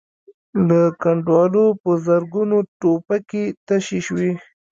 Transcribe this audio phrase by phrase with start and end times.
[0.67, 4.31] له کنډوالو په زرګونو ټوپکې تشې شوې.